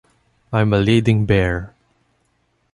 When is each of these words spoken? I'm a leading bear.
I'm 0.51 0.73
a 0.73 0.79
leading 0.79 1.27
bear. 1.27 1.75